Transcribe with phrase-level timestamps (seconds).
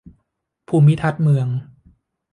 [0.67, 1.47] ภูมิทัศน์เมือง